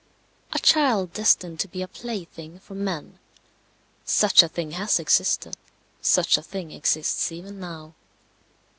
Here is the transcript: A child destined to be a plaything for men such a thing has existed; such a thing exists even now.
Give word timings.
A 0.51 0.57
child 0.57 1.13
destined 1.13 1.59
to 1.59 1.67
be 1.67 1.83
a 1.83 1.87
plaything 1.87 2.57
for 2.57 2.73
men 2.73 3.19
such 4.03 4.41
a 4.41 4.47
thing 4.47 4.71
has 4.71 4.99
existed; 4.99 5.53
such 6.01 6.39
a 6.39 6.41
thing 6.41 6.71
exists 6.71 7.31
even 7.31 7.59
now. 7.59 7.93